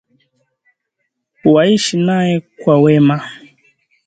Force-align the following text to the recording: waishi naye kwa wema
waishi 1.53 1.97
naye 1.97 2.39
kwa 2.39 2.79
wema 2.81 3.23